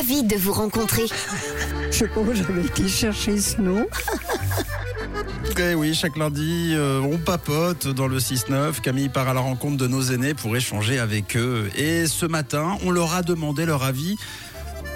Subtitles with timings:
[0.00, 1.02] ravie de vous rencontrer.
[1.90, 3.86] Je sais pas où j'avais été chercher ce nom.
[5.58, 8.80] Eh oui, chaque lundi, euh, on papote dans le 6-9.
[8.80, 11.68] Camille part à la rencontre de nos aînés pour échanger avec eux.
[11.76, 14.16] Et ce matin, on leur a demandé leur avis.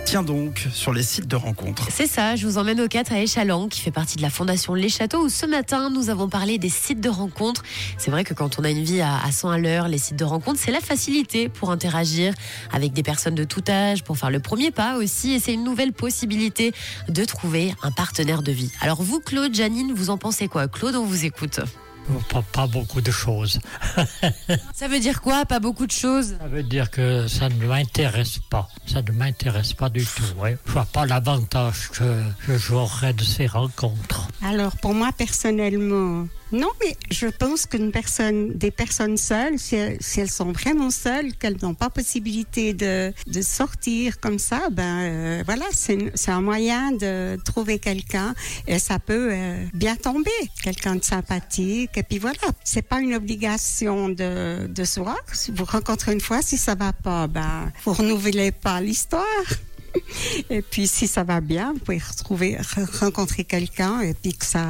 [0.05, 1.89] Tiens donc, sur les sites de rencontres.
[1.91, 4.75] C'est ça, je vous emmène au 4 à Échalant, qui fait partie de la fondation
[4.75, 7.63] Les Châteaux, où ce matin, nous avons parlé des sites de rencontres.
[7.97, 10.25] C'est vrai que quand on a une vie à 100 à l'heure, les sites de
[10.25, 12.35] rencontres, c'est la facilité pour interagir
[12.71, 15.65] avec des personnes de tout âge, pour faire le premier pas aussi, et c'est une
[15.65, 16.73] nouvelle possibilité
[17.09, 18.71] de trouver un partenaire de vie.
[18.83, 20.69] Alors vous, Claude, Janine, vous en pensez quoi?
[20.69, 21.61] Claude, on vous écoute.
[22.29, 23.61] Pas, pas beaucoup de choses.
[24.75, 26.37] Ça veut dire quoi Pas beaucoup de choses?
[26.39, 28.69] Ça veut dire que ça ne m'intéresse pas.
[28.87, 30.23] Ça ne m'intéresse pas du tout.
[30.39, 30.59] Ouais.
[30.67, 34.29] Je vois pas l'avantage que, que j'aurais de ces rencontres.
[34.43, 40.31] Alors, pour moi, personnellement, non, mais je pense qu'une personne, des personnes seules, si elles,
[40.31, 43.13] sont vraiment seules, qu'elles n'ont pas possibilité de,
[43.43, 48.35] sortir comme ça, ben euh, voilà, c'est un moyen de trouver quelqu'un
[48.67, 50.31] et ça peut euh, bien tomber,
[50.63, 51.91] quelqu'un de sympathique.
[51.97, 55.19] Et puis voilà, c'est pas une obligation de, de se voir.
[55.33, 59.25] Si vous rencontrez une fois, si ça va pas, ben vous renouvelez pas l'histoire.
[60.51, 64.45] Et puis si ça va bien, vous pouvez retrouver, re- rencontrer quelqu'un et puis que
[64.45, 64.67] ça,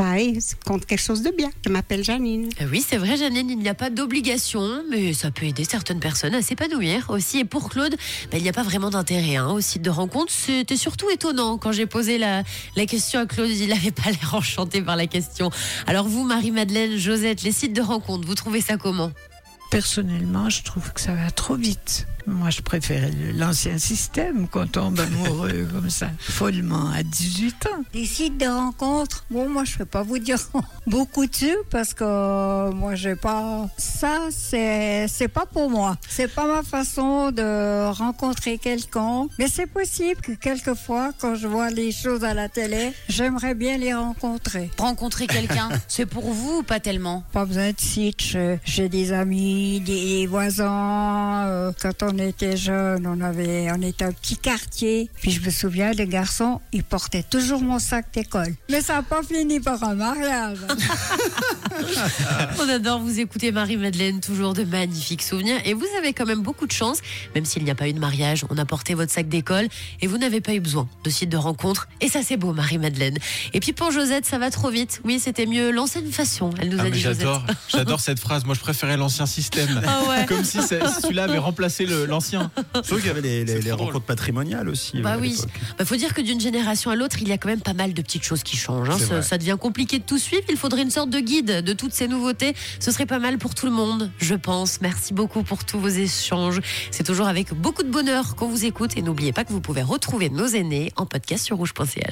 [0.00, 1.50] aille contre quelque chose de bien.
[1.64, 2.48] Je m'appelle Janine.
[2.60, 6.00] Euh, Oui, c'est vrai, Janine, il n'y a pas d'obligation, mais ça peut aider certaines
[6.00, 7.38] personnes à s'épanouir aussi.
[7.40, 7.96] Et pour Claude,
[8.30, 10.32] ben, il n'y a pas vraiment d'intérêt hein, au site de rencontre.
[10.32, 12.42] C'était surtout étonnant quand j'ai posé la,
[12.76, 13.50] la question à Claude.
[13.50, 15.50] Il n'avait pas l'air enchanté par la question.
[15.86, 19.12] Alors vous, Marie-Madeleine, Josette, les sites de rencontre, vous trouvez ça comment?
[19.70, 22.06] Personnellement, je trouve que ça va trop vite.
[22.26, 27.82] Moi, je préfère l'ancien système qu'on tombe amoureux comme ça, follement, à 18 ans.
[27.94, 30.38] Les sites de rencontres, bon, moi, je ne vais pas vous dire
[30.86, 33.68] beaucoup dessus parce que euh, moi, j'ai pas.
[33.78, 35.96] Ça, c'est, c'est pas pour moi.
[36.08, 39.26] C'est pas ma façon de rencontrer quelqu'un.
[39.38, 43.76] Mais c'est possible que quelquefois, quand je vois les choses à la télé, j'aimerais bien
[43.78, 44.70] les rencontrer.
[44.78, 47.24] Rencontrer quelqu'un, c'est pour vous ou pas tellement?
[47.32, 48.36] Pas besoin de site.
[48.64, 51.46] J'ai des amis, des voisins.
[51.46, 55.10] euh, quand on était jeune, on avait, on était un petit quartier.
[55.20, 58.54] Puis je me souviens, les garçons, ils portaient toujours mon sac d'école.
[58.70, 60.58] Mais ça n'a pas fini par un mariage.
[62.58, 64.20] On adore vous écouter, Marie-Madeleine.
[64.20, 65.56] Toujours de magnifiques souvenirs.
[65.64, 66.98] Et vous avez quand même beaucoup de chance,
[67.34, 68.44] même s'il n'y a pas eu de mariage.
[68.50, 69.68] On a porté votre sac d'école
[70.00, 71.88] et vous n'avez pas eu besoin de site de rencontre.
[72.00, 73.16] Et ça, c'est beau, Marie-Madeleine.
[73.54, 75.00] Et puis pour Josette, ça va trop vite.
[75.04, 76.50] Oui, c'était mieux l'ancienne façon.
[76.60, 77.26] Elle nous Ah, a mais dit Josette.
[77.68, 78.44] j'adore cette phrase.
[78.44, 79.49] Moi, je préférais l'ancien système.
[79.86, 80.26] Ah ouais.
[80.26, 82.50] Comme si celui-là avait remplacé l'ancien.
[82.72, 85.00] Trouve qu'il y avait les, rencontres patrimoniales aussi.
[85.00, 85.38] Bah oui,
[85.78, 87.92] il faut dire que d'une génération à l'autre, il y a quand même pas mal
[87.94, 88.90] de petites choses qui changent.
[88.90, 88.98] hein.
[88.98, 90.42] Ça, ça devient compliqué de tout suivre.
[90.48, 92.54] Il faudrait une sorte de guide de toutes ces nouveautés.
[92.78, 94.80] Ce serait pas mal pour tout le monde, je pense.
[94.80, 96.60] Merci beaucoup pour tous vos échanges.
[96.90, 98.96] C'est toujours avec beaucoup de bonheur qu'on vous écoute.
[98.96, 102.02] Et n'oubliez pas que vous pouvez retrouver nos aînés en podcast sur rouge.ch.